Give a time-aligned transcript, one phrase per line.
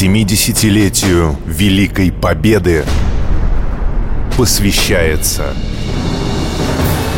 [0.00, 2.84] 70-летию Великой Победы
[4.36, 5.52] посвящается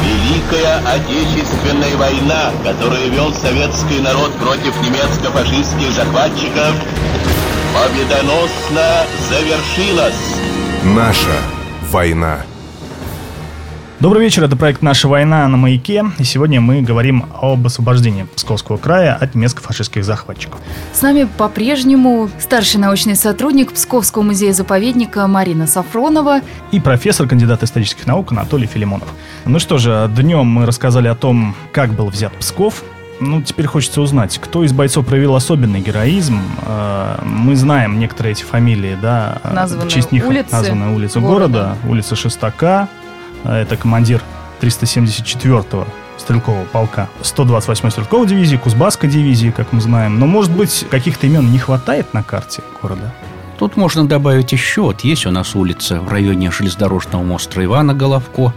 [0.02, 6.74] Великая Отечественная война, которую вел советский народ против немецко-фашистских захватчиков,
[7.74, 10.36] победоносно завершилась.
[10.82, 11.36] Наша
[11.90, 12.46] война.
[14.00, 18.78] Добрый вечер, это проект «Наша война» на «Маяке», и сегодня мы говорим об освобождении Псковского
[18.78, 20.58] края от немецко-фашистских захватчиков.
[20.94, 26.40] С нами по-прежнему старший научный сотрудник Псковского музея-заповедника Марина Сафронова
[26.72, 29.08] и профессор, кандидат исторических наук Анатолий Филимонов.
[29.44, 32.82] Ну что же, днем мы рассказали о том, как был взят Псков,
[33.20, 36.40] ну, теперь хочется узнать, кто из бойцов проявил особенный героизм.
[36.62, 41.46] Э, мы знаем некоторые эти фамилии, да, названы в честь них улицы названы улицы города.
[41.46, 42.99] города, улица Шестака, э,
[43.44, 44.22] это командир
[44.60, 45.86] 374-го
[46.18, 50.18] стрелкового полка, 128-й стрелковой дивизии, Кузбасской дивизии, как мы знаем.
[50.18, 53.12] Но, может быть, каких-то имен не хватает на карте города?
[53.60, 58.54] Тут можно добавить еще, вот есть у нас улица в районе железнодорожного моста Ивана Головко.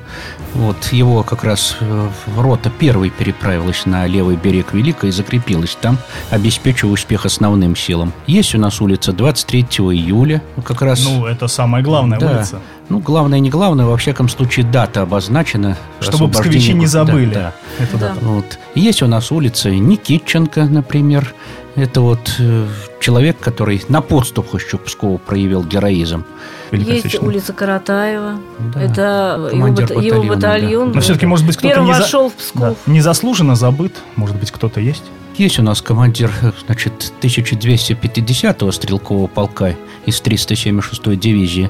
[0.53, 5.97] Вот его как раз э, рота первой переправилась на левый берег Великой и закрепилась там,
[6.30, 8.13] обеспечивая успех основным силам.
[8.28, 11.03] Есть у нас улица 23 июля, как раз...
[11.03, 12.38] Ну, это самая главная Да.
[12.38, 12.61] улица.
[12.88, 15.78] Ну, главное, не главное, во всяком случае, дата обозначена.
[16.00, 17.33] Чтобы псковичи не забыли.
[17.33, 17.53] Да,
[17.91, 17.97] да.
[17.97, 18.13] Да.
[18.22, 18.58] Вот.
[18.73, 21.33] Есть у нас улица Никитченко, например.
[21.75, 22.67] Это вот э,
[23.04, 26.23] человек, который на подступах еще Пскова проявил героизм.
[26.72, 28.40] Есть улица Каратаева.
[28.73, 28.82] Да.
[28.82, 30.92] Это его, Командир его батальона, батальон.
[30.94, 32.78] Но все-таки, может быть, кто-то не, за- в да, Псков.
[32.88, 33.94] незаслуженно забыт.
[34.16, 35.04] Может быть, кто-то есть.
[35.36, 36.31] Есть у нас командир,
[36.66, 41.70] значит, 1250-го стрелкового полка из 376-й дивизии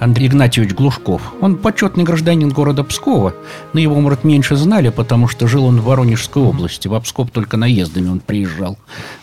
[0.00, 1.34] Андрей Игнатьевич Глушков.
[1.42, 3.34] Он почетный гражданин города Пскова,
[3.74, 6.88] но его, может, меньше знали, потому что жил он в Воронежской области.
[6.88, 8.78] В Псков только наездами он приезжал.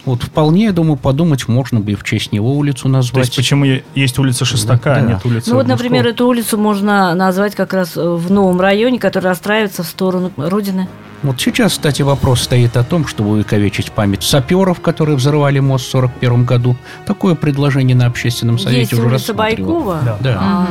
[0.05, 3.25] Вот вполне, я думаю, подумать можно бы и в честь него улицу То назвать.
[3.25, 5.07] есть, почему есть улица Шестака, а Да.
[5.07, 5.83] нет улицы Ну вот, Глушкова?
[5.83, 10.31] например, эту улицу можно назвать как раз э, в новом районе, который расстраивается в сторону
[10.37, 10.87] Родины.
[11.23, 15.95] Вот сейчас, кстати, вопрос стоит о том, чтобы увековечить память саперов, которые взрывали мост в
[15.95, 16.77] 1941 году.
[17.05, 19.83] Такое предложение на общественном совете Есть уже улица рассматривал.
[19.83, 20.01] Байкова.
[20.05, 20.17] Да.
[20.21, 20.37] Да.
[20.39, 20.67] А,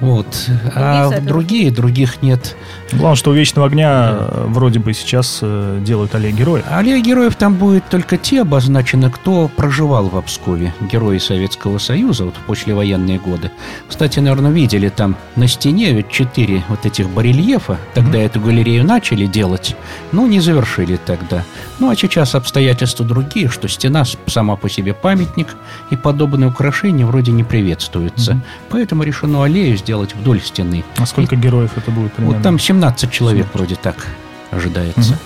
[0.00, 0.26] Вот.
[0.74, 1.26] А саперов?
[1.26, 2.56] другие, других нет.
[2.92, 6.64] Главное, что у Вечного огня э, вроде бы сейчас э, делают аллеи героев.
[6.70, 10.72] Аллея героев там будет только те обозначены, кто проживал в Обскове.
[10.80, 13.50] Герои Советского Союза вот в послевоенные годы.
[13.88, 17.78] Кстати, наверное, видели там на стене ведь четыре вот этих барельефа.
[17.94, 19.76] Тогда эту галерею начали делать,
[20.12, 21.42] но не завершили тогда.
[21.78, 25.48] Ну, а сейчас обстоятельства другие, что стена сама по себе памятник,
[25.90, 28.34] и подобные украшения вроде не приветствуются.
[28.34, 28.42] Мгм.
[28.70, 30.84] Поэтому решено аллею сделать вдоль стены.
[30.96, 32.38] А сколько героев это будет примерно?
[32.38, 34.08] Вот там 17 человек вроде так
[34.50, 35.12] ожидается.
[35.12, 35.18] Мгм.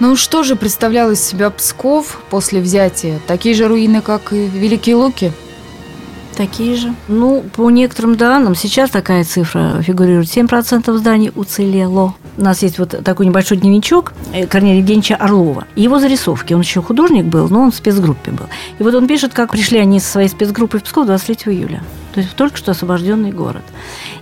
[0.00, 3.20] Ну что же представлял из себя Псков после взятия?
[3.28, 5.32] Такие же руины, как и Великие Луки?
[6.38, 6.94] такие же.
[7.08, 10.28] Ну, по некоторым данным, сейчас такая цифра фигурирует.
[10.28, 12.14] 7% зданий уцелело.
[12.38, 15.66] У нас есть вот такой небольшой дневничок э, Корнелия Евгеньевича Орлова.
[15.74, 16.54] Его зарисовки.
[16.54, 18.46] Он еще художник был, но он в спецгруппе был.
[18.78, 21.82] И вот он пишет, как пришли они со своей спецгруппой в Псков 23 июля.
[22.14, 23.64] То есть в только что освобожденный город.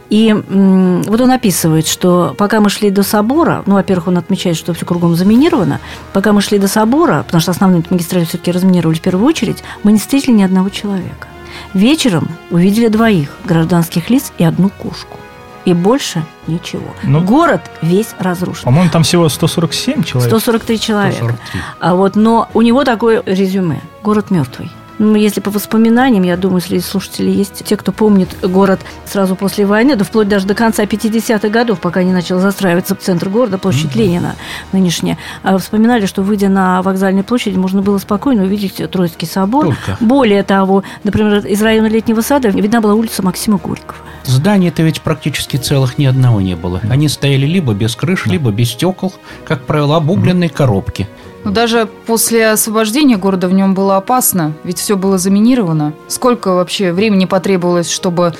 [0.09, 4.73] И вот он описывает, что пока мы шли до собора, ну, во-первых, он отмечает, что
[4.73, 5.81] все кругом заминировано,
[6.15, 9.93] пока мы шли до собора, потому что основные магистрали все-таки разминировали в первую очередь, мы
[9.93, 11.29] не встретили ни одного человека.
[11.75, 15.19] Вечером увидели двоих гражданских лиц и одну кошку.
[15.67, 16.95] И больше ничего.
[17.03, 18.65] Ну- Город весь разрушен.
[18.65, 20.31] По-моему, там всего 147 человек.
[20.31, 21.17] 143 человека.
[21.17, 21.61] 143.
[21.81, 23.81] А вот, но у него такое резюме.
[24.03, 24.71] Город мертвый.
[24.99, 29.67] Ну, если по воспоминаниям, я думаю, среди слушателей есть те, кто помнит город сразу после
[29.67, 33.95] войны, да вплоть даже до конца 50-х годов, пока не начал застраиваться центр города, площадь
[33.95, 34.37] Ленина
[34.73, 39.67] нынешняя, а вспоминали, что, выйдя на вокзальной площади, можно было спокойно увидеть Троицкий собор.
[39.67, 39.97] Только.
[40.01, 43.99] Более того, например, из района Летнего сада видна была улица Максима Горького.
[44.25, 46.81] Зданий-то ведь практически целых ни одного не было.
[46.91, 49.13] Они стояли либо без крыш, либо без стекол,
[49.47, 51.09] как правило, обугленные коробки.
[51.47, 55.93] Но даже после освобождения города в нем было опасно, ведь все было заминировано.
[56.09, 58.35] Сколько вообще времени потребовалось, чтобы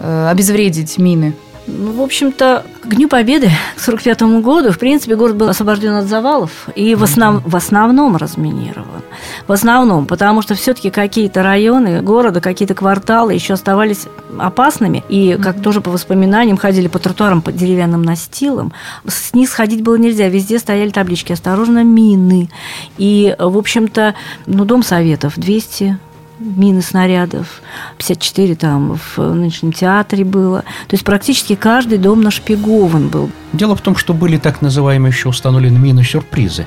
[0.00, 1.34] э, обезвредить мины?
[1.66, 6.06] Ну, в общем-то, к Дню Победы, к 45 году, в принципе, город был освобожден от
[6.06, 9.02] завалов и в, основ- в основном разминирован.
[9.46, 14.06] В основном, потому что все-таки какие-то районы города, какие-то кварталы еще оставались
[14.38, 15.04] опасными.
[15.08, 18.72] И, как тоже по воспоминаниям, ходили по тротуарам под деревянным настилом.
[19.06, 20.28] С них сходить было нельзя.
[20.28, 22.50] Везде стояли таблички «Осторожно, мины».
[22.98, 24.14] И, в общем-то,
[24.46, 25.98] ну, Дом Советов 200
[26.42, 27.62] мины снарядов,
[27.98, 30.60] 54 там в нынешнем театре было.
[30.88, 33.30] То есть практически каждый дом нашпигован был.
[33.52, 36.66] Дело в том, что были так называемые еще установлены мины-сюрпризы.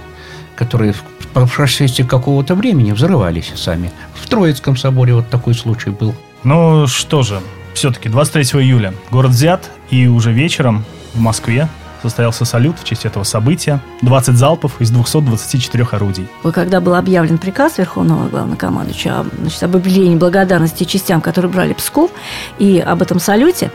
[0.56, 0.94] которые
[1.34, 3.92] по прошествии какого-то времени взрывались сами.
[4.14, 6.16] В Троицком соборе вот такой случай был.
[6.46, 7.42] Ну что же,
[7.74, 11.68] все-таки 23 июля город взят, и уже вечером в Москве
[12.10, 13.80] состоялся салют в честь этого события.
[14.02, 16.28] 20 залпов из 224 орудий.
[16.54, 22.12] Когда был объявлен приказ Верховного Главнокомандующего значит, об объявлении благодарности частям, которые брали Псков,
[22.60, 23.72] и об этом салюте,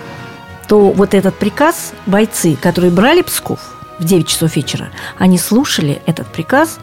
[0.69, 3.59] то вот этот приказ бойцы, которые брали Псков
[3.99, 4.88] в 9 часов вечера,
[5.19, 6.79] они слушали этот приказ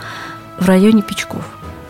[0.60, 1.46] в районе Печков.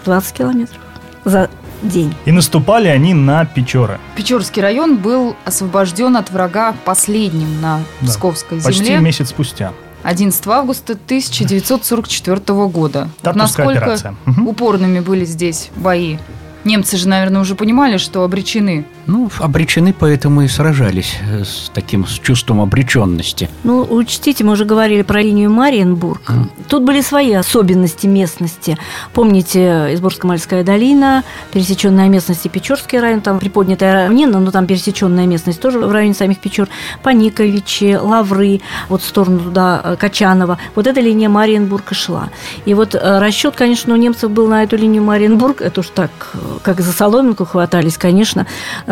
[0.05, 0.79] 20 километров
[1.25, 1.49] за
[1.81, 2.13] день.
[2.25, 3.99] И наступали они на Печоры.
[4.15, 8.07] Печорский район был освобожден от врага последним на Да.
[8.07, 9.71] Псковской Почти земле месяц спустя.
[10.03, 13.09] 11 августа 1944 года.
[13.21, 14.15] Татарская Насколько операция.
[14.45, 16.17] Упорными были здесь бои?
[16.63, 18.85] Немцы же, наверное, уже понимали, что обречены.
[19.07, 23.49] Ну, обречены, поэтому и сражались э, с таким с чувством обреченности.
[23.63, 26.21] Ну, учтите, мы уже говорили про линию Мариенбург.
[26.67, 28.77] Тут были свои особенности местности.
[29.13, 31.23] Помните, Изборско-Мальская долина,
[31.53, 36.13] пересеченная местность и Печорский район, там приподнятая равнина, но там пересеченная местность тоже в районе
[36.13, 36.67] самих Печор.
[37.01, 38.59] Паниковичи, Лавры,
[38.89, 40.57] вот в сторону туда э, Качанова.
[40.75, 42.29] Вот эта линия Мариенбурга шла.
[42.65, 46.11] И вот э, расчет, конечно, у немцев был на эту линию Мариенбург, это уж так,
[46.61, 48.45] как за соломинку хватались, конечно.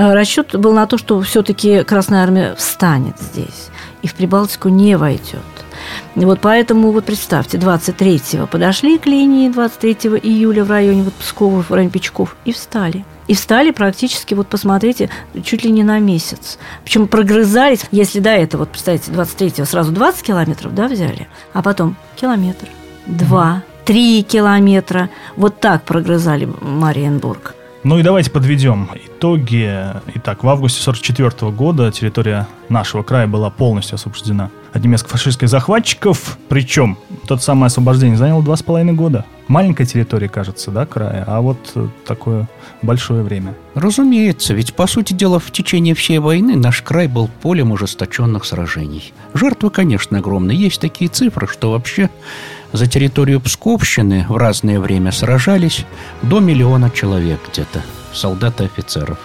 [0.05, 3.69] Э, Расчет был на то, что все-таки Красная Армия встанет здесь
[4.01, 5.41] и в Прибалтику не войдет.
[6.13, 11.71] Вот поэтому, вот представьте, 23-го подошли к линии 23 июля в районе вот Пскова, в
[11.71, 13.03] районе Печков, и встали.
[13.27, 15.09] И встали практически, вот посмотрите,
[15.43, 16.59] чуть ли не на месяц.
[16.83, 21.95] Причем прогрызались, если до этого, вот представьте, 23-го сразу 20 километров, да, взяли, а потом
[22.15, 22.67] километр,
[23.07, 25.09] два, три километра.
[25.35, 27.55] Вот так прогрызали Мариенбург.
[27.85, 29.79] Ну и давайте подведем итоги.
[30.15, 36.39] Итак, в августе 44 года территория нашего края была полностью освобождена от немецко-фашистских захватчиков.
[36.49, 39.25] Причем тот самое освобождение заняло два с половиной года.
[39.48, 42.48] Маленькая территория, кажется, да, края, а вот э, такое
[42.81, 43.54] большое время.
[43.75, 49.13] Разумеется, ведь, по сути дела, в течение всей войны наш край был полем ужесточенных сражений.
[49.33, 50.57] Жертвы, конечно, огромные.
[50.57, 52.10] Есть такие цифры, что вообще
[52.74, 55.86] за территорию Псковщины в разное время сражались
[56.24, 57.81] до миллиона человек где-то,
[58.13, 59.19] солдат и офицеров.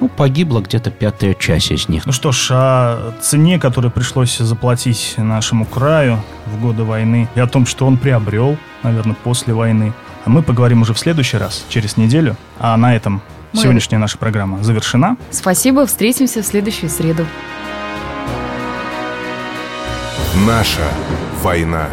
[0.00, 2.06] Ну, погибла где-то пятая часть из них.
[2.06, 7.46] Ну что ж, о цене, которую пришлось заплатить нашему краю в годы войны, и о
[7.46, 9.92] том, что он приобрел, наверное, после войны,
[10.24, 12.36] мы поговорим уже в следующий раз, через неделю.
[12.60, 13.22] А на этом
[13.52, 15.16] Мы- сегодняшняя наша программа завершена.
[15.30, 17.26] Спасибо, встретимся в следующую среду.
[20.46, 20.82] Наша
[21.42, 21.88] война.